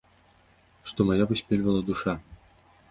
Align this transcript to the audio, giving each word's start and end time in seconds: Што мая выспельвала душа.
Што 0.93 0.99
мая 1.11 1.23
выспельвала 1.33 1.81
душа. 1.93 2.13